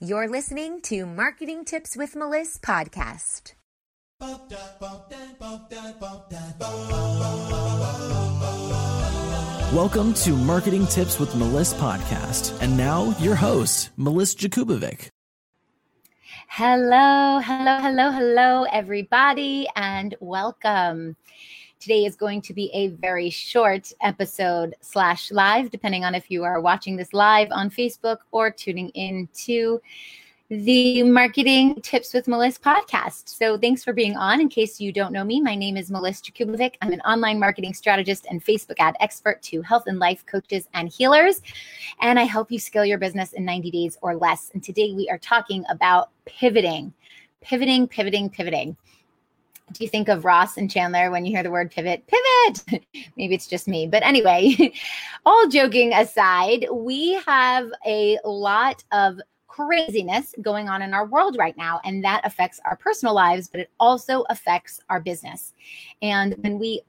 You're 0.00 0.28
listening 0.28 0.80
to 0.82 1.06
Marketing 1.06 1.64
Tips 1.64 1.96
with 1.96 2.14
Melissa 2.14 2.60
podcast. 2.60 3.54
Welcome 9.74 10.14
to 10.14 10.36
Marketing 10.36 10.86
Tips 10.86 11.18
with 11.18 11.34
Melissa 11.34 11.74
podcast. 11.78 12.56
And 12.62 12.76
now 12.76 13.12
your 13.18 13.34
host, 13.34 13.90
Melissa 13.96 14.38
Jakubovic. 14.38 15.08
Hello, 16.46 17.40
hello, 17.40 17.80
hello, 17.80 18.12
hello, 18.12 18.66
everybody, 18.72 19.66
and 19.74 20.14
welcome. 20.20 21.16
Today 21.80 22.06
is 22.06 22.16
going 22.16 22.42
to 22.42 22.52
be 22.52 22.72
a 22.74 22.88
very 22.88 23.30
short 23.30 23.92
episode 24.00 24.74
slash 24.80 25.30
live, 25.30 25.70
depending 25.70 26.04
on 26.04 26.12
if 26.12 26.28
you 26.28 26.42
are 26.42 26.60
watching 26.60 26.96
this 26.96 27.12
live 27.12 27.46
on 27.52 27.70
Facebook 27.70 28.18
or 28.32 28.50
tuning 28.50 28.88
in 28.90 29.28
to 29.44 29.80
the 30.50 31.04
Marketing 31.04 31.80
Tips 31.82 32.12
with 32.12 32.26
Melissa 32.26 32.58
podcast. 32.58 33.28
So 33.28 33.56
thanks 33.56 33.84
for 33.84 33.92
being 33.92 34.16
on. 34.16 34.40
In 34.40 34.48
case 34.48 34.80
you 34.80 34.90
don't 34.90 35.12
know 35.12 35.22
me, 35.22 35.40
my 35.40 35.54
name 35.54 35.76
is 35.76 35.88
Melissa 35.88 36.24
Jakubovic. 36.24 36.74
I'm 36.82 36.92
an 36.92 37.00
online 37.02 37.38
marketing 37.38 37.74
strategist 37.74 38.26
and 38.28 38.44
Facebook 38.44 38.80
ad 38.80 38.96
expert 38.98 39.40
to 39.42 39.62
health 39.62 39.84
and 39.86 40.00
life 40.00 40.26
coaches 40.26 40.66
and 40.74 40.88
healers. 40.88 41.42
And 42.00 42.18
I 42.18 42.24
help 42.24 42.50
you 42.50 42.58
scale 42.58 42.84
your 42.84 42.98
business 42.98 43.34
in 43.34 43.44
90 43.44 43.70
days 43.70 43.96
or 44.02 44.16
less. 44.16 44.50
And 44.52 44.64
today 44.64 44.94
we 44.94 45.08
are 45.10 45.18
talking 45.18 45.64
about 45.70 46.10
pivoting, 46.24 46.92
pivoting, 47.40 47.86
pivoting, 47.86 48.30
pivoting 48.30 48.76
do 49.72 49.84
you 49.84 49.88
think 49.88 50.08
of 50.08 50.24
Ross 50.24 50.56
and 50.56 50.70
Chandler 50.70 51.10
when 51.10 51.24
you 51.24 51.32
hear 51.32 51.42
the 51.42 51.50
word 51.50 51.70
pivot? 51.70 52.04
Pivot! 52.06 52.84
Maybe 53.16 53.34
it's 53.34 53.46
just 53.46 53.68
me. 53.68 53.86
But 53.86 54.02
anyway, 54.02 54.72
all 55.26 55.48
joking 55.48 55.92
aside, 55.92 56.66
we 56.72 57.14
have 57.26 57.70
a 57.84 58.18
lot 58.24 58.82
of 58.92 59.20
craziness 59.46 60.34
going 60.40 60.68
on 60.68 60.82
in 60.82 60.94
our 60.94 61.06
world 61.06 61.36
right 61.38 61.56
now. 61.56 61.80
And 61.84 62.04
that 62.04 62.20
affects 62.24 62.60
our 62.64 62.76
personal 62.76 63.14
lives, 63.14 63.48
but 63.48 63.60
it 63.60 63.70
also 63.80 64.24
affects 64.30 64.80
our 64.88 65.00
business. 65.00 65.54
And 66.00 66.34
when 66.38 66.58
we 66.58 66.82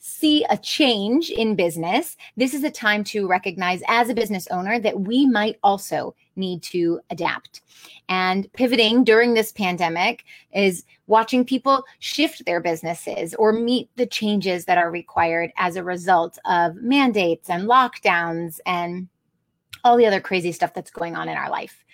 see 0.00 0.44
a 0.48 0.56
change 0.56 1.30
in 1.30 1.54
business, 1.54 2.16
this 2.36 2.54
is 2.54 2.64
a 2.64 2.70
time 2.70 3.04
to 3.04 3.28
recognize 3.28 3.82
as 3.86 4.08
a 4.08 4.14
business 4.14 4.48
owner 4.50 4.80
that 4.80 4.98
we 4.98 5.26
might 5.26 5.58
also 5.62 6.14
need 6.36 6.62
to 6.62 6.98
adapt. 7.10 7.60
And 8.08 8.50
pivoting 8.54 9.04
during 9.04 9.34
this 9.34 9.52
pandemic 9.52 10.24
is 10.52 10.84
watching 11.06 11.44
people 11.44 11.84
shift 11.98 12.44
their 12.46 12.60
businesses 12.60 13.34
or 13.34 13.52
meet 13.52 13.90
the 13.96 14.06
changes 14.06 14.64
that 14.64 14.78
are 14.78 14.90
required 14.90 15.52
as 15.58 15.76
a 15.76 15.84
result 15.84 16.38
of 16.46 16.76
mandates 16.76 17.50
and 17.50 17.64
lockdowns 17.64 18.58
and 18.64 19.06
all 19.84 19.98
the 19.98 20.06
other 20.06 20.20
crazy 20.20 20.52
stuff 20.52 20.72
that's 20.72 20.90
going 20.90 21.14
on 21.14 21.28
in 21.28 21.36
our 21.36 21.50
life. 21.50 21.84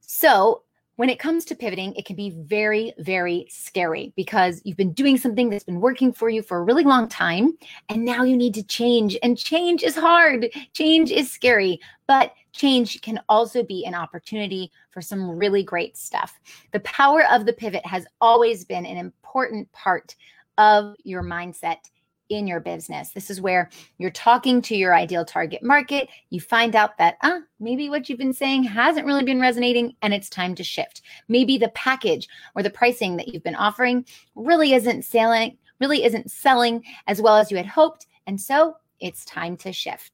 So, 0.00 0.62
when 1.02 1.10
it 1.10 1.18
comes 1.18 1.44
to 1.44 1.56
pivoting, 1.56 1.92
it 1.96 2.04
can 2.04 2.14
be 2.14 2.30
very, 2.30 2.92
very 2.98 3.44
scary 3.50 4.12
because 4.14 4.62
you've 4.62 4.76
been 4.76 4.92
doing 4.92 5.18
something 5.18 5.50
that's 5.50 5.64
been 5.64 5.80
working 5.80 6.12
for 6.12 6.30
you 6.30 6.42
for 6.42 6.58
a 6.58 6.62
really 6.62 6.84
long 6.84 7.08
time. 7.08 7.58
And 7.88 8.04
now 8.04 8.22
you 8.22 8.36
need 8.36 8.54
to 8.54 8.62
change. 8.62 9.18
And 9.20 9.36
change 9.36 9.82
is 9.82 9.96
hard. 9.96 10.48
Change 10.74 11.10
is 11.10 11.28
scary. 11.28 11.80
But 12.06 12.32
change 12.52 13.00
can 13.00 13.20
also 13.28 13.64
be 13.64 13.84
an 13.84 13.96
opportunity 13.96 14.70
for 14.92 15.02
some 15.02 15.28
really 15.28 15.64
great 15.64 15.96
stuff. 15.96 16.38
The 16.70 16.78
power 16.78 17.24
of 17.32 17.46
the 17.46 17.52
pivot 17.52 17.84
has 17.84 18.06
always 18.20 18.64
been 18.64 18.86
an 18.86 18.96
important 18.96 19.72
part 19.72 20.14
of 20.56 20.94
your 21.02 21.24
mindset 21.24 21.90
in 22.32 22.46
your 22.46 22.60
business. 22.60 23.10
This 23.10 23.30
is 23.30 23.40
where 23.40 23.70
you're 23.98 24.10
talking 24.10 24.62
to 24.62 24.76
your 24.76 24.94
ideal 24.94 25.24
target 25.24 25.62
market. 25.62 26.08
You 26.30 26.40
find 26.40 26.74
out 26.74 26.98
that, 26.98 27.16
ah, 27.22 27.40
maybe 27.60 27.88
what 27.88 28.08
you've 28.08 28.18
been 28.18 28.32
saying 28.32 28.64
hasn't 28.64 29.06
really 29.06 29.24
been 29.24 29.40
resonating 29.40 29.94
and 30.02 30.12
it's 30.12 30.28
time 30.28 30.54
to 30.56 30.64
shift. 30.64 31.02
Maybe 31.28 31.58
the 31.58 31.70
package 31.70 32.28
or 32.54 32.62
the 32.62 32.70
pricing 32.70 33.16
that 33.16 33.28
you've 33.28 33.44
been 33.44 33.54
offering 33.54 34.04
really 34.34 34.72
isn't 34.74 35.04
selling, 35.04 35.58
really 35.80 36.04
isn't 36.04 36.30
selling 36.30 36.82
as 37.06 37.20
well 37.20 37.36
as 37.36 37.50
you 37.50 37.56
had 37.56 37.66
hoped. 37.66 38.06
And 38.26 38.40
so 38.40 38.76
it's 39.00 39.24
time 39.24 39.56
to 39.58 39.72
shift. 39.72 40.12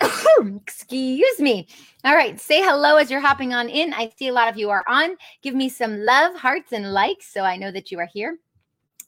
Excuse 0.62 1.40
me. 1.40 1.66
All 2.04 2.14
right. 2.14 2.40
Say 2.40 2.62
hello 2.62 2.96
as 2.96 3.10
you're 3.10 3.20
hopping 3.20 3.52
on 3.52 3.68
in. 3.68 3.92
I 3.92 4.10
see 4.16 4.28
a 4.28 4.32
lot 4.32 4.48
of 4.48 4.56
you 4.56 4.70
are 4.70 4.84
on. 4.88 5.16
Give 5.42 5.54
me 5.54 5.68
some 5.68 5.98
love, 5.98 6.36
hearts, 6.36 6.72
and 6.72 6.92
likes 6.92 7.32
so 7.32 7.42
I 7.42 7.56
know 7.56 7.70
that 7.72 7.90
you 7.90 7.98
are 7.98 8.08
here. 8.12 8.38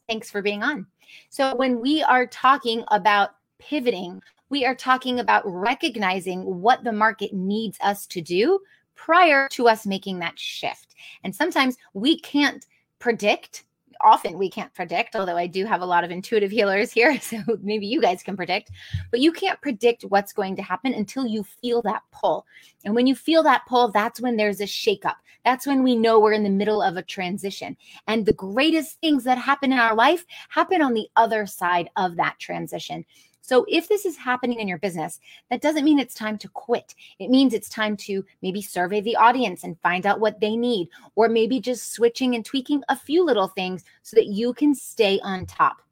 Thanks 0.08 0.30
for 0.30 0.42
being 0.42 0.62
on. 0.62 0.86
So, 1.28 1.54
when 1.56 1.80
we 1.80 2.02
are 2.02 2.26
talking 2.26 2.84
about 2.88 3.30
pivoting, 3.58 4.22
we 4.48 4.64
are 4.64 4.74
talking 4.74 5.20
about 5.20 5.42
recognizing 5.44 6.42
what 6.60 6.82
the 6.84 6.92
market 6.92 7.32
needs 7.32 7.78
us 7.80 8.06
to 8.08 8.20
do 8.20 8.60
prior 8.96 9.48
to 9.48 9.68
us 9.68 9.86
making 9.86 10.18
that 10.18 10.38
shift. 10.38 10.94
And 11.24 11.34
sometimes 11.34 11.76
we 11.94 12.20
can't 12.20 12.66
predict 12.98 13.64
often 14.04 14.38
we 14.38 14.50
can't 14.50 14.72
predict, 14.74 15.16
although 15.16 15.36
I 15.36 15.46
do 15.46 15.64
have 15.64 15.82
a 15.82 15.86
lot 15.86 16.04
of 16.04 16.10
intuitive 16.10 16.50
healers 16.50 16.92
here. 16.92 17.18
So 17.30 17.38
maybe 17.62 17.86
you 17.86 18.00
guys 18.00 18.24
can 18.24 18.36
predict, 18.36 18.72
but 19.12 19.20
you 19.20 19.30
can't 19.30 19.60
predict 19.60 20.02
what's 20.02 20.32
going 20.32 20.56
to 20.56 20.62
happen 20.62 20.94
until 20.94 21.26
you 21.26 21.44
feel 21.44 21.80
that 21.82 22.02
pull. 22.10 22.44
And 22.84 22.94
when 22.94 23.06
you 23.06 23.14
feel 23.14 23.44
that 23.44 23.66
pull, 23.68 23.92
that's 23.92 24.20
when 24.20 24.36
there's 24.36 24.60
a 24.60 24.64
shakeup. 24.64 25.14
That's 25.44 25.66
when 25.66 25.82
we 25.82 25.96
know 25.96 26.18
we're 26.18 26.32
in 26.32 26.42
the 26.42 26.50
middle 26.50 26.82
of 26.82 26.96
a 26.96 27.02
transition. 27.02 27.76
And 28.06 28.26
the 28.26 28.32
greatest 28.32 29.00
things 29.00 29.22
that 29.24 29.38
happen 29.38 29.72
in 29.72 29.78
our 29.78 29.94
life 29.94 30.24
happen 30.48 30.82
on 30.82 30.94
the 30.94 31.08
other 31.16 31.46
side 31.46 31.88
of 31.96 32.16
that 32.16 32.38
transition. 32.38 33.04
So 33.40 33.64
if 33.68 33.88
this 33.88 34.04
is 34.04 34.16
happening 34.16 34.60
in 34.60 34.68
your 34.68 34.78
business, 34.78 35.20
that 35.50 35.60
doesn't 35.60 35.84
mean 35.84 35.98
it's 35.98 36.14
time 36.14 36.38
to 36.38 36.48
quit. 36.48 36.94
It 37.18 37.30
means 37.30 37.52
it's 37.52 37.68
time 37.68 37.96
to 37.98 38.24
maybe 38.42 38.62
survey 38.62 39.00
the 39.00 39.16
audience 39.16 39.64
and 39.64 39.80
find 39.80 40.06
out 40.06 40.20
what 40.20 40.40
they 40.40 40.56
need, 40.56 40.88
or 41.14 41.28
maybe 41.28 41.60
just 41.60 41.92
switching 41.92 42.34
and 42.34 42.44
tweaking 42.44 42.82
a 42.88 42.96
few 42.96 43.24
little 43.24 43.48
things 43.48 43.84
so 44.02 44.14
that 44.16 44.26
you 44.26 44.54
can 44.54 44.74
stay 44.74 45.20
on 45.22 45.46
top. 45.46 45.82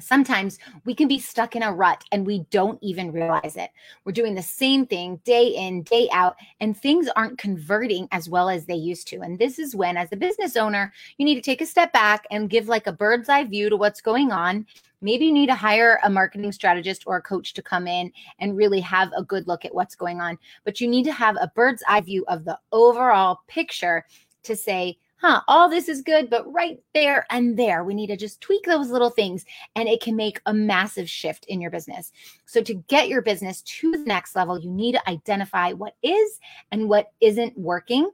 Sometimes 0.00 0.58
we 0.84 0.94
can 0.94 1.08
be 1.08 1.18
stuck 1.18 1.56
in 1.56 1.62
a 1.64 1.72
rut 1.72 2.04
and 2.12 2.24
we 2.24 2.46
don't 2.50 2.78
even 2.82 3.10
realize 3.10 3.56
it. 3.56 3.70
We're 4.04 4.12
doing 4.12 4.34
the 4.34 4.42
same 4.42 4.86
thing 4.86 5.20
day 5.24 5.48
in, 5.48 5.82
day 5.82 6.08
out, 6.12 6.36
and 6.60 6.76
things 6.76 7.08
aren't 7.16 7.38
converting 7.38 8.06
as 8.12 8.28
well 8.28 8.48
as 8.48 8.64
they 8.64 8.76
used 8.76 9.08
to. 9.08 9.22
And 9.22 9.38
this 9.38 9.58
is 9.58 9.74
when, 9.74 9.96
as 9.96 10.12
a 10.12 10.16
business 10.16 10.56
owner, 10.56 10.92
you 11.16 11.24
need 11.24 11.34
to 11.34 11.40
take 11.40 11.60
a 11.60 11.66
step 11.66 11.92
back 11.92 12.26
and 12.30 12.48
give 12.48 12.68
like 12.68 12.86
a 12.86 12.92
bird's 12.92 13.28
eye 13.28 13.44
view 13.44 13.68
to 13.70 13.76
what's 13.76 14.00
going 14.00 14.30
on 14.30 14.66
maybe 15.00 15.26
you 15.26 15.32
need 15.32 15.48
to 15.48 15.54
hire 15.54 15.98
a 16.04 16.10
marketing 16.10 16.52
strategist 16.52 17.04
or 17.06 17.16
a 17.16 17.22
coach 17.22 17.54
to 17.54 17.62
come 17.62 17.86
in 17.86 18.12
and 18.38 18.56
really 18.56 18.80
have 18.80 19.10
a 19.16 19.22
good 19.22 19.46
look 19.46 19.64
at 19.64 19.74
what's 19.74 19.94
going 19.94 20.20
on. 20.20 20.38
But 20.64 20.80
you 20.80 20.88
need 20.88 21.04
to 21.04 21.12
have 21.12 21.36
a 21.40 21.52
bird's 21.54 21.82
eye 21.88 22.00
view 22.00 22.24
of 22.28 22.44
the 22.44 22.58
overall 22.72 23.40
picture 23.46 24.04
to 24.44 24.56
say, 24.56 24.98
huh, 25.18 25.40
all 25.48 25.68
this 25.68 25.88
is 25.88 26.02
good, 26.02 26.30
but 26.30 26.50
right 26.52 26.78
there 26.94 27.26
and 27.30 27.56
there, 27.58 27.84
we 27.84 27.94
need 27.94 28.06
to 28.06 28.16
just 28.16 28.40
tweak 28.40 28.64
those 28.64 28.90
little 28.90 29.10
things 29.10 29.44
and 29.76 29.88
it 29.88 30.00
can 30.00 30.16
make 30.16 30.40
a 30.46 30.54
massive 30.54 31.10
shift 31.10 31.44
in 31.46 31.60
your 31.60 31.70
business. 31.70 32.12
So, 32.46 32.62
to 32.62 32.74
get 32.74 33.08
your 33.08 33.22
business 33.22 33.62
to 33.62 33.92
the 33.92 33.98
next 33.98 34.36
level, 34.36 34.58
you 34.58 34.70
need 34.70 34.92
to 34.92 35.08
identify 35.08 35.72
what 35.72 35.96
is 36.02 36.38
and 36.70 36.88
what 36.88 37.12
isn't 37.20 37.58
working. 37.58 38.10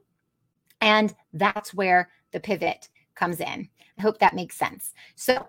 And 0.81 1.15
that's 1.33 1.73
where 1.73 2.09
the 2.31 2.39
pivot 2.39 2.89
comes 3.15 3.39
in. 3.39 3.69
I 3.97 4.01
hope 4.01 4.19
that 4.19 4.35
makes 4.35 4.57
sense. 4.57 4.93
So, 5.15 5.47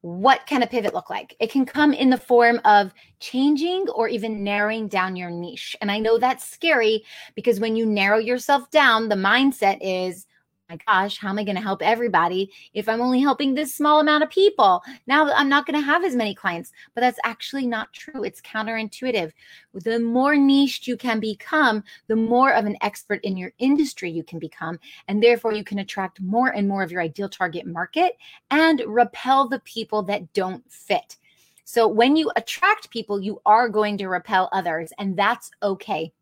what 0.00 0.46
can 0.46 0.62
a 0.62 0.66
pivot 0.66 0.94
look 0.94 1.10
like? 1.10 1.34
It 1.40 1.50
can 1.50 1.66
come 1.66 1.92
in 1.92 2.10
the 2.10 2.16
form 2.16 2.60
of 2.64 2.92
changing 3.20 3.88
or 3.88 4.08
even 4.08 4.44
narrowing 4.44 4.88
down 4.88 5.16
your 5.16 5.30
niche. 5.30 5.76
And 5.80 5.90
I 5.90 5.98
know 5.98 6.18
that's 6.18 6.48
scary 6.48 7.04
because 7.34 7.60
when 7.60 7.76
you 7.76 7.86
narrow 7.86 8.18
yourself 8.18 8.70
down, 8.70 9.08
the 9.08 9.16
mindset 9.16 9.78
is, 9.80 10.26
my 10.68 10.78
gosh, 10.86 11.18
how 11.18 11.28
am 11.28 11.38
I 11.38 11.44
going 11.44 11.56
to 11.56 11.62
help 11.62 11.80
everybody 11.80 12.50
if 12.74 12.88
I'm 12.88 13.00
only 13.00 13.20
helping 13.20 13.54
this 13.54 13.74
small 13.74 14.00
amount 14.00 14.24
of 14.24 14.30
people? 14.30 14.82
Now 15.06 15.30
I'm 15.32 15.48
not 15.48 15.64
going 15.66 15.78
to 15.78 15.84
have 15.84 16.04
as 16.04 16.16
many 16.16 16.34
clients, 16.34 16.72
but 16.94 17.02
that's 17.02 17.20
actually 17.24 17.66
not 17.66 17.92
true. 17.92 18.24
It's 18.24 18.40
counterintuitive. 18.40 19.32
The 19.74 20.00
more 20.00 20.36
niched 20.36 20.86
you 20.86 20.96
can 20.96 21.20
become, 21.20 21.84
the 22.08 22.16
more 22.16 22.52
of 22.52 22.66
an 22.66 22.76
expert 22.80 23.20
in 23.22 23.36
your 23.36 23.52
industry 23.58 24.10
you 24.10 24.24
can 24.24 24.38
become. 24.38 24.78
And 25.06 25.22
therefore, 25.22 25.52
you 25.52 25.64
can 25.64 25.78
attract 25.78 26.20
more 26.20 26.48
and 26.48 26.68
more 26.68 26.82
of 26.82 26.90
your 26.90 27.00
ideal 27.00 27.28
target 27.28 27.66
market 27.66 28.16
and 28.50 28.82
repel 28.86 29.48
the 29.48 29.60
people 29.60 30.02
that 30.04 30.32
don't 30.32 30.64
fit. 30.70 31.16
So 31.64 31.88
when 31.88 32.16
you 32.16 32.30
attract 32.36 32.90
people, 32.90 33.20
you 33.20 33.40
are 33.44 33.68
going 33.68 33.98
to 33.98 34.08
repel 34.08 34.48
others, 34.52 34.92
and 34.98 35.16
that's 35.16 35.50
okay. 35.62 36.12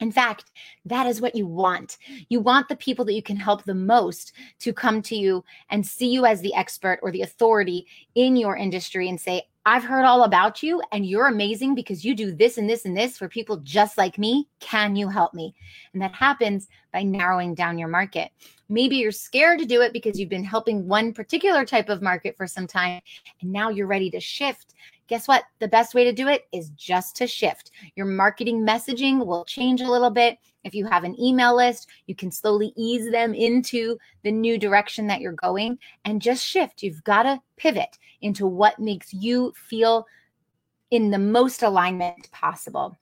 In 0.00 0.10
fact, 0.10 0.50
that 0.84 1.06
is 1.06 1.20
what 1.20 1.34
you 1.34 1.46
want. 1.46 1.98
You 2.28 2.40
want 2.40 2.68
the 2.68 2.76
people 2.76 3.04
that 3.04 3.14
you 3.14 3.22
can 3.22 3.36
help 3.36 3.64
the 3.64 3.74
most 3.74 4.32
to 4.60 4.72
come 4.72 5.02
to 5.02 5.16
you 5.16 5.44
and 5.70 5.86
see 5.86 6.10
you 6.10 6.26
as 6.26 6.40
the 6.40 6.54
expert 6.54 6.98
or 7.02 7.10
the 7.10 7.22
authority 7.22 7.86
in 8.14 8.36
your 8.36 8.56
industry 8.56 9.08
and 9.08 9.20
say, 9.20 9.44
I've 9.66 9.84
heard 9.84 10.04
all 10.04 10.24
about 10.24 10.62
you 10.62 10.82
and 10.92 11.06
you're 11.06 11.26
amazing 11.26 11.74
because 11.74 12.04
you 12.04 12.14
do 12.14 12.34
this 12.34 12.58
and 12.58 12.68
this 12.68 12.84
and 12.84 12.94
this 12.94 13.16
for 13.16 13.30
people 13.30 13.56
just 13.58 13.96
like 13.96 14.18
me. 14.18 14.46
Can 14.60 14.94
you 14.94 15.08
help 15.08 15.32
me? 15.32 15.54
And 15.94 16.02
that 16.02 16.12
happens 16.12 16.68
by 16.92 17.02
narrowing 17.02 17.54
down 17.54 17.78
your 17.78 17.88
market. 17.88 18.30
Maybe 18.68 18.96
you're 18.96 19.10
scared 19.10 19.58
to 19.60 19.64
do 19.64 19.80
it 19.80 19.94
because 19.94 20.20
you've 20.20 20.28
been 20.28 20.44
helping 20.44 20.86
one 20.86 21.14
particular 21.14 21.64
type 21.64 21.88
of 21.88 22.02
market 22.02 22.36
for 22.36 22.46
some 22.46 22.66
time 22.66 23.00
and 23.40 23.50
now 23.50 23.70
you're 23.70 23.86
ready 23.86 24.10
to 24.10 24.20
shift. 24.20 24.74
Guess 25.08 25.28
what? 25.28 25.44
The 25.58 25.68
best 25.68 25.94
way 25.94 26.04
to 26.04 26.12
do 26.12 26.28
it 26.28 26.46
is 26.52 26.70
just 26.70 27.16
to 27.16 27.26
shift. 27.26 27.70
Your 27.96 28.06
marketing 28.06 28.66
messaging 28.66 29.24
will 29.24 29.44
change 29.44 29.80
a 29.80 29.90
little 29.90 30.10
bit. 30.10 30.38
If 30.64 30.74
you 30.74 30.86
have 30.86 31.04
an 31.04 31.18
email 31.20 31.54
list, 31.54 31.88
you 32.06 32.14
can 32.14 32.30
slowly 32.30 32.72
ease 32.76 33.10
them 33.10 33.34
into 33.34 33.98
the 34.22 34.32
new 34.32 34.58
direction 34.58 35.06
that 35.08 35.20
you're 35.20 35.32
going 35.32 35.78
and 36.04 36.22
just 36.22 36.44
shift. 36.44 36.82
You've 36.82 37.04
got 37.04 37.24
to 37.24 37.40
pivot 37.56 37.98
into 38.22 38.46
what 38.46 38.78
makes 38.78 39.12
you 39.12 39.52
feel 39.68 40.06
in 40.90 41.10
the 41.10 41.18
most 41.18 41.62
alignment 41.62 42.30
possible. 42.30 42.96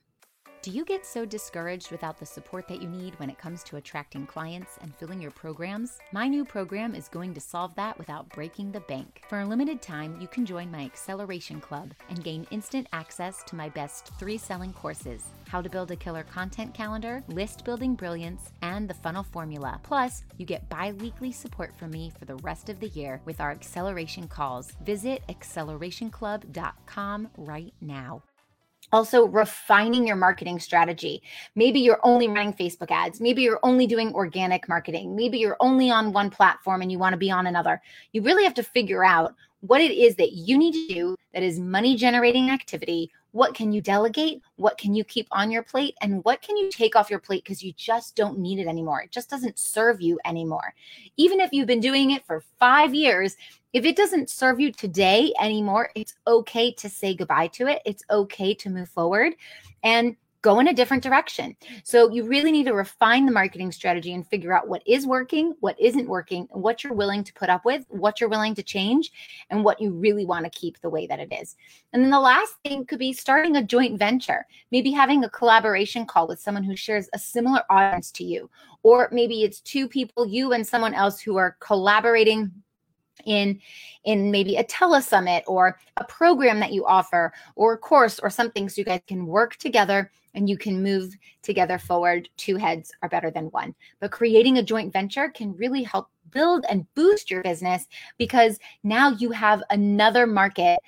Do 0.63 0.71
you 0.71 0.85
get 0.85 1.05
so 1.05 1.25
discouraged 1.25 1.91
without 1.91 2.21
the 2.21 2.25
support 2.25 2.69
that 2.69 2.81
you 2.81 2.89
need 2.89 3.19
when 3.19 3.29
it 3.29 3.37
comes 3.37 3.65
to 3.65 3.79
attracting 3.79 4.27
clients 4.27 4.79
and 4.81 4.95
filling 4.95 5.21
your 5.21 5.33
programs? 5.33 5.99
My 6.13 6.29
new 6.29 6.45
program 6.45 6.95
is 6.95 7.09
going 7.09 7.35
to 7.35 7.41
solve 7.41 7.75
that 7.75 7.99
without 7.99 8.29
breaking 8.29 8.71
the 8.71 8.79
bank. 8.79 9.25
For 9.29 9.41
a 9.41 9.45
limited 9.45 9.83
time, 9.83 10.17
you 10.21 10.29
can 10.29 10.47
join 10.47 10.71
my 10.71 10.85
Acceleration 10.85 11.61
Club 11.61 11.93
and 12.09 12.23
gain 12.23 12.47
instant 12.53 12.87
access 12.93 13.43
to 13.49 13.57
my 13.57 13.71
best 13.71 14.13
three 14.21 14.39
selling 14.39 14.73
courses 14.73 15.25
how 15.49 15.61
to 15.61 15.69
build 15.69 15.91
a 15.91 15.97
killer 15.97 16.23
content 16.23 16.73
calendar, 16.73 17.23
list 17.29 17.63
building 17.63 17.95
brilliance, 17.95 18.53
and 18.63 18.89
the 18.89 18.95
funnel 18.95 19.23
formula. 19.23 19.79
Plus, 19.83 20.25
you 20.39 20.47
get 20.47 20.67
bi 20.71 20.93
weekly 20.93 21.31
support 21.31 21.77
from 21.77 21.91
me 21.91 22.11
for 22.19 22.25
the 22.25 22.37
rest 22.37 22.71
of 22.71 22.81
the 22.81 22.89
year 22.89 23.21
with 23.27 23.39
our 23.39 23.51
acceleration 23.51 24.27
calls. 24.27 24.73
Visit 24.83 25.21
accelerationclub.com 25.29 27.29
right 27.37 27.75
now. 27.83 28.23
Also, 28.91 29.27
refining 29.27 30.07
your 30.07 30.17
marketing 30.17 30.59
strategy. 30.59 31.23
Maybe 31.55 31.81
you're 31.81 32.01
only 32.03 32.29
running 32.29 32.53
Facebook 32.53 32.91
ads. 32.91 33.21
Maybe 33.21 33.43
you're 33.43 33.61
only 33.63 33.87
doing 33.87 34.13
organic 34.15 34.69
marketing. 34.69 35.17
Maybe 35.17 35.39
you're 35.39 35.57
only 35.61 35.91
on 35.91 36.13
one 36.13 36.29
platform 36.29 36.83
and 36.83 36.93
you 36.93 36.99
want 36.99 37.15
to 37.15 37.19
be 37.19 37.31
on 37.31 37.47
another. 37.47 37.81
You 38.13 38.23
really 38.23 38.45
have 38.45 38.55
to 38.55 38.63
figure 38.63 39.05
out 39.05 39.35
what 39.61 39.81
it 39.81 39.93
is 39.93 40.17
that 40.17 40.33
you 40.33 40.59
need 40.59 40.73
to 40.73 40.95
do 40.95 41.17
that 41.33 41.43
is 41.43 41.59
money 41.59 41.97
generating 41.97 42.51
activity. 42.51 43.11
What 43.33 43.55
can 43.55 43.73
you 43.73 43.81
delegate? 43.81 44.43
What 44.57 44.79
can 44.79 44.95
you 44.95 45.05
keep 45.05 45.27
on 45.33 45.51
your 45.51 45.63
plate? 45.63 45.97
And 46.01 46.23
what 46.25 46.43
can 46.43 46.57
you 46.57 46.71
take 46.71 46.95
off 46.95 47.11
your 47.11 47.19
plate 47.19 47.45
because 47.45 47.63
you 47.63 47.73
just 47.73 48.15
don't 48.15 48.39
need 48.39 48.59
it 48.59 48.67
anymore? 48.67 49.03
It 49.03 49.11
just 49.11 49.31
doesn't 49.31 49.59
serve 49.59 50.01
you 50.01 50.19
anymore. 50.25 50.75
Even 51.17 51.41
if 51.41 51.53
you've 51.53 51.67
been 51.67 51.81
doing 51.81 52.11
it 52.11 52.25
for 52.27 52.43
five 52.59 52.95
years, 52.95 53.37
if 53.73 53.87
it 53.87 53.97
doesn't 53.97 54.29
serve 54.29 54.61
you 54.61 54.71
today 54.71 55.33
anymore, 55.41 55.91
it's 55.95 56.15
okay 56.27 56.73
to 56.73 56.89
say 56.89 57.15
goodbye 57.15 57.47
to 57.49 57.67
it. 57.69 57.81
It's 57.87 58.05
okay 58.11 58.53
to 58.55 58.71
move 58.71 58.91
forward. 58.91 59.33
And 59.83 60.17
go 60.43 60.59
in 60.59 60.69
a 60.69 60.75
different 60.75 61.05
direction. 61.05 61.57
So 61.85 62.11
you 62.11 62.25
really 62.25 62.51
need 62.51 62.65
to 62.65 62.75
refine 62.75 63.27
the 63.27 63.33
marketing 63.33 63.71
strategy 63.71 64.13
and 64.13 64.27
figure 64.27 64.53
out 64.53 64.69
what 64.69 64.83
is 64.87 65.07
working, 65.07 65.55
what 65.61 65.81
isn't 65.81 66.09
working, 66.09 66.49
what 66.51 66.83
you're 66.83 66.93
willing 66.93 67.23
to 67.25 67.33
put 67.33 67.49
up 67.49 67.65
with, 67.65 67.87
what 67.89 68.21
you're 68.21 68.29
willing 68.29 68.57
to 68.57 68.63
change, 68.63 69.13
and 69.51 69.65
what 69.65 69.81
you 69.81 69.93
really 69.93 70.27
want 70.27 70.45
to 70.45 70.51
keep 70.51 70.81
the 70.81 70.91
way 70.91 71.07
that 71.07 71.21
it 71.21 71.33
is. 71.33 71.57
And 71.93 72.03
then 72.03 72.11
the 72.11 72.21
last 72.21 72.55
thing 72.65 72.85
could 72.85 72.99
be 72.99 73.13
starting 73.13 73.57
a 73.57 73.63
joint 73.63 73.99
venture, 73.99 74.45
maybe 74.73 74.91
having 74.91 75.23
a 75.23 75.31
collaboration 75.31 76.05
call 76.05 76.27
with 76.27 76.41
someone 76.41 76.65
who 76.65 76.77
shares 76.77 77.09
a 77.13 77.19
similar 77.19 77.63
audience 77.71 78.11
to 78.13 78.25
you, 78.25 78.51
or 78.83 79.09
maybe 79.13 79.45
it's 79.45 79.61
two 79.61 79.89
people, 79.89 80.27
you 80.27 80.53
and 80.53 80.67
someone 80.67 80.93
else 80.93 81.21
who 81.21 81.37
are 81.37 81.57
collaborating 81.61 82.51
in 83.27 83.61
in 84.05 84.31
maybe 84.33 84.57
a 84.57 84.65
telesummit 84.65 85.43
or 85.47 85.79
a 85.99 86.05
program 86.05 86.59
that 86.59 86.73
you 86.73 86.85
offer 86.87 87.33
or 87.55 87.75
a 87.75 87.79
course 87.79 88.19
or 88.19 88.31
something 88.31 88.69
so 88.69 88.81
you 88.81 88.85
guys 88.85 89.01
can 89.07 89.27
work 89.27 89.55
together 89.57 90.11
and 90.35 90.49
you 90.49 90.57
can 90.57 90.83
move 90.83 91.15
together 91.43 91.79
forward. 91.79 92.29
Two 92.37 92.57
heads 92.57 92.93
are 93.03 93.09
better 93.09 93.31
than 93.31 93.47
one. 93.47 93.75
But 94.01 94.13
creating 94.13 94.59
a 94.59 94.63
joint 94.63 94.93
venture 94.93 95.29
can 95.29 95.57
really 95.57 95.83
help 95.83 96.09
build 96.31 96.65
and 96.69 96.87
boost 96.95 97.31
your 97.31 97.43
business 97.43 97.87
because 98.19 98.59
now 98.83 99.11
you 99.11 99.31
have 99.31 99.63
another 99.71 100.27
market 100.27 100.81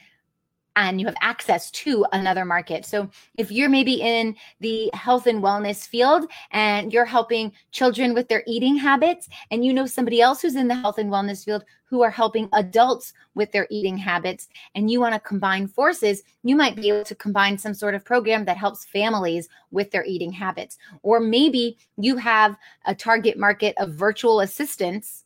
and 0.77 1.01
you 1.01 1.07
have 1.07 1.17
access 1.21 1.71
to 1.71 2.05
another 2.13 2.45
market. 2.45 2.85
So 2.85 3.09
if 3.37 3.51
you're 3.51 3.69
maybe 3.69 3.95
in 3.95 4.37
the 4.61 4.91
health 4.93 5.27
and 5.27 5.43
wellness 5.43 5.87
field 5.87 6.31
and 6.51 6.93
you're 6.93 7.05
helping 7.05 7.53
children 7.71 8.15
with 8.15 8.29
their 8.29 8.43
eating 8.47 8.77
habits 8.77 9.29
and 9.51 9.65
you 9.65 9.73
know 9.73 9.87
somebody 9.87 10.21
else 10.21 10.43
who's 10.43 10.57
in 10.57 10.69
the 10.69 10.75
health 10.75 10.99
and 10.99 11.11
wellness 11.11 11.45
field 11.45 11.65
who 11.85 12.03
are 12.03 12.11
helping 12.11 12.49
adults 12.55 13.13
with 13.35 13.53
their 13.53 13.69
eating 13.71 13.97
habits 13.97 14.49
and 14.75 14.91
you 14.91 14.99
want 14.99 15.15
to 15.15 15.21
combine 15.21 15.69
forces, 15.69 16.23
you 16.43 16.57
might 16.57 16.75
be 16.75 16.89
able 16.89 17.05
to 17.05 17.15
combine 17.15 17.57
some 17.57 17.75
sort 17.75 17.95
of 17.95 18.05
program 18.05 18.45
that 18.45 18.57
helps 18.57 18.85
families 18.85 19.49
with 19.71 19.91
their 19.93 20.05
eating 20.05 20.33
habits. 20.33 20.77
Or 21.03 21.21
maybe 21.21 21.79
you 21.97 22.17
have 22.17 22.57
a 22.87 22.95
target 22.95 23.39
market 23.39 23.77
of 23.79 23.95
virtual 23.95 24.41
assistants 24.41 25.25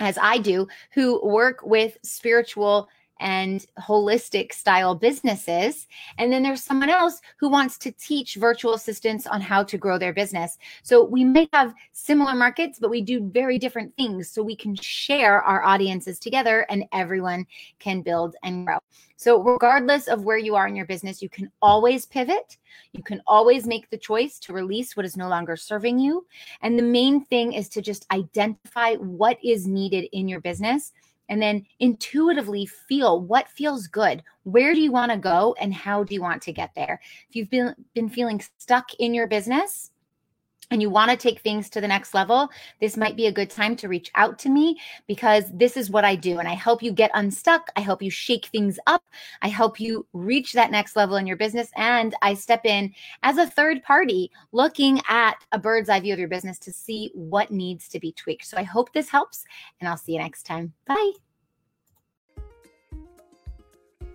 as 0.00 0.18
I 0.20 0.38
do, 0.38 0.68
who 0.92 1.26
work 1.26 1.60
with 1.64 1.96
spiritual 2.02 2.88
and 3.20 3.64
holistic 3.78 4.52
style 4.52 4.94
businesses. 4.94 5.86
And 6.18 6.32
then 6.32 6.42
there's 6.42 6.62
someone 6.62 6.90
else 6.90 7.20
who 7.38 7.48
wants 7.48 7.78
to 7.78 7.92
teach 7.92 8.36
virtual 8.36 8.74
assistants 8.74 9.26
on 9.26 9.40
how 9.40 9.62
to 9.64 9.78
grow 9.78 9.98
their 9.98 10.12
business. 10.12 10.58
So 10.82 11.04
we 11.04 11.24
may 11.24 11.48
have 11.52 11.74
similar 11.92 12.34
markets, 12.34 12.78
but 12.78 12.90
we 12.90 13.02
do 13.02 13.30
very 13.32 13.58
different 13.58 13.94
things. 13.96 14.30
So 14.30 14.42
we 14.42 14.56
can 14.56 14.74
share 14.76 15.42
our 15.42 15.64
audiences 15.64 16.18
together 16.18 16.66
and 16.68 16.84
everyone 16.92 17.46
can 17.78 18.02
build 18.02 18.36
and 18.42 18.66
grow. 18.66 18.78
So, 19.18 19.42
regardless 19.42 20.08
of 20.08 20.24
where 20.24 20.36
you 20.36 20.56
are 20.56 20.68
in 20.68 20.76
your 20.76 20.84
business, 20.84 21.22
you 21.22 21.30
can 21.30 21.50
always 21.62 22.04
pivot. 22.04 22.58
You 22.92 23.02
can 23.02 23.22
always 23.26 23.66
make 23.66 23.88
the 23.88 23.96
choice 23.96 24.38
to 24.40 24.52
release 24.52 24.94
what 24.94 25.06
is 25.06 25.16
no 25.16 25.28
longer 25.28 25.56
serving 25.56 25.98
you. 25.98 26.26
And 26.60 26.78
the 26.78 26.82
main 26.82 27.24
thing 27.24 27.54
is 27.54 27.70
to 27.70 27.82
just 27.82 28.06
identify 28.12 28.96
what 28.96 29.38
is 29.42 29.66
needed 29.66 30.08
in 30.12 30.28
your 30.28 30.40
business 30.40 30.92
and 31.28 31.40
then 31.40 31.64
intuitively 31.80 32.66
feel 32.66 33.20
what 33.20 33.48
feels 33.48 33.86
good. 33.86 34.22
Where 34.44 34.74
do 34.74 34.80
you 34.80 34.92
want 34.92 35.12
to 35.12 35.18
go 35.18 35.54
and 35.60 35.74
how 35.74 36.04
do 36.04 36.14
you 36.14 36.22
want 36.22 36.42
to 36.42 36.52
get 36.52 36.74
there? 36.74 37.00
If 37.28 37.36
you've 37.36 37.50
been 37.50 37.74
been 37.94 38.08
feeling 38.08 38.42
stuck 38.58 38.94
in 38.94 39.14
your 39.14 39.26
business 39.26 39.90
and 40.70 40.82
you 40.82 40.90
want 40.90 41.10
to 41.10 41.16
take 41.16 41.40
things 41.40 41.70
to 41.70 41.80
the 41.80 41.88
next 41.88 42.14
level, 42.14 42.48
this 42.80 42.96
might 42.96 43.16
be 43.16 43.26
a 43.26 43.32
good 43.32 43.50
time 43.50 43.76
to 43.76 43.88
reach 43.88 44.10
out 44.14 44.38
to 44.40 44.48
me 44.48 44.78
because 45.06 45.44
this 45.52 45.76
is 45.76 45.90
what 45.90 46.04
I 46.04 46.16
do. 46.16 46.38
And 46.38 46.48
I 46.48 46.54
help 46.54 46.82
you 46.82 46.92
get 46.92 47.10
unstuck. 47.14 47.70
I 47.76 47.80
help 47.80 48.02
you 48.02 48.10
shake 48.10 48.46
things 48.46 48.78
up. 48.86 49.04
I 49.42 49.48
help 49.48 49.78
you 49.78 50.06
reach 50.12 50.52
that 50.52 50.70
next 50.70 50.96
level 50.96 51.16
in 51.16 51.26
your 51.26 51.36
business. 51.36 51.70
And 51.76 52.14
I 52.22 52.34
step 52.34 52.64
in 52.64 52.92
as 53.22 53.38
a 53.38 53.46
third 53.46 53.82
party 53.82 54.30
looking 54.52 55.00
at 55.08 55.36
a 55.52 55.58
bird's 55.58 55.88
eye 55.88 56.00
view 56.00 56.12
of 56.12 56.18
your 56.18 56.28
business 56.28 56.58
to 56.60 56.72
see 56.72 57.10
what 57.14 57.50
needs 57.50 57.88
to 57.88 58.00
be 58.00 58.12
tweaked. 58.12 58.46
So 58.46 58.56
I 58.56 58.64
hope 58.64 58.92
this 58.92 59.08
helps. 59.08 59.44
And 59.80 59.88
I'll 59.88 59.96
see 59.96 60.12
you 60.12 60.18
next 60.18 60.44
time. 60.44 60.72
Bye. 60.86 61.12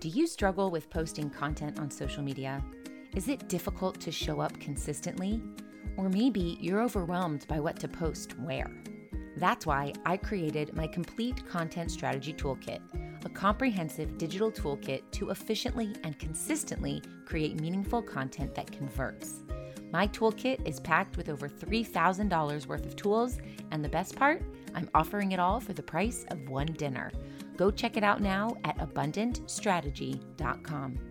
Do 0.01 0.09
you 0.09 0.25
struggle 0.25 0.71
with 0.71 0.89
posting 0.89 1.29
content 1.29 1.79
on 1.79 1.91
social 1.91 2.23
media? 2.23 2.63
Is 3.15 3.27
it 3.27 3.47
difficult 3.47 3.99
to 4.01 4.11
show 4.11 4.41
up 4.41 4.59
consistently? 4.59 5.41
Or 5.97 6.09
maybe 6.09 6.57
you're 6.59 6.81
overwhelmed 6.81 7.47
by 7.47 7.59
what 7.59 7.79
to 7.79 7.87
post 7.87 8.37
where. 8.39 8.71
That's 9.37 9.65
why 9.65 9.93
I 10.05 10.17
created 10.17 10.75
my 10.75 10.87
complete 10.87 11.47
content 11.47 11.91
strategy 11.91 12.33
toolkit, 12.33 12.81
a 13.25 13.29
comprehensive 13.29 14.17
digital 14.17 14.51
toolkit 14.51 15.03
to 15.11 15.29
efficiently 15.29 15.95
and 16.03 16.19
consistently 16.19 17.01
create 17.25 17.59
meaningful 17.59 18.01
content 18.01 18.55
that 18.55 18.71
converts. 18.71 19.43
My 19.91 20.07
toolkit 20.07 20.65
is 20.67 20.79
packed 20.79 21.17
with 21.17 21.29
over 21.29 21.49
$3,000 21.49 22.67
worth 22.67 22.85
of 22.85 22.95
tools, 22.95 23.39
and 23.71 23.83
the 23.83 23.89
best 23.89 24.15
part, 24.15 24.41
I'm 24.73 24.89
offering 24.93 25.33
it 25.33 25.39
all 25.39 25.59
for 25.59 25.73
the 25.73 25.83
price 25.83 26.25
of 26.29 26.49
one 26.49 26.67
dinner. 26.67 27.11
Go 27.57 27.71
check 27.71 27.97
it 27.97 28.03
out 28.03 28.21
now 28.21 28.55
at 28.63 28.77
abundantstrategy.com. 28.77 31.10